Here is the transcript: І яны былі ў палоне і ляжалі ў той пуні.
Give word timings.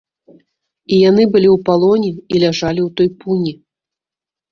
І 0.95 0.97
яны 1.09 1.23
былі 1.35 1.49
ў 1.51 1.57
палоне 1.67 2.09
і 2.13 2.35
ляжалі 2.45 2.81
ў 2.87 2.95
той 3.03 3.09
пуні. 3.21 3.53